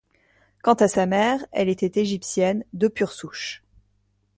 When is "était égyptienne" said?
1.69-2.63